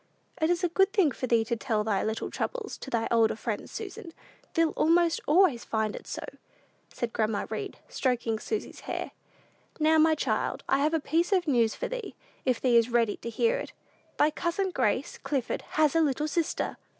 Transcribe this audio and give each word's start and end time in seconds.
"It 0.41 0.49
is 0.49 0.63
a 0.63 0.67
good 0.69 0.93
thing 0.93 1.11
for 1.11 1.27
thee 1.27 1.45
to 1.45 1.55
tell 1.55 1.83
thy 1.83 2.01
little 2.03 2.31
troubles 2.31 2.75
to 2.77 2.89
thy 2.89 3.07
older 3.11 3.35
friends, 3.35 3.71
Susan: 3.71 4.13
thee'll 4.55 4.71
almost 4.71 5.21
always 5.27 5.63
find 5.63 5.95
it 5.95 6.07
so," 6.07 6.23
said 6.91 7.13
grandma 7.13 7.45
Read, 7.51 7.77
stroking 7.87 8.39
Susy's 8.39 8.79
hair. 8.89 9.11
"Now, 9.79 9.99
my 9.99 10.15
child, 10.15 10.63
I 10.67 10.79
have 10.79 10.95
a 10.95 10.99
piece 10.99 11.31
of 11.31 11.47
news 11.47 11.75
for 11.75 11.87
thee, 11.87 12.15
if 12.45 12.59
thee 12.59 12.77
is 12.77 12.89
ready 12.89 13.17
to 13.17 13.29
hear 13.29 13.57
it: 13.59 13.73
thy 14.17 14.31
cousin, 14.31 14.71
Grace 14.71 15.19
Clifford, 15.19 15.61
has 15.73 15.95
a 15.95 16.01
little 16.01 16.27
sister." 16.27 16.77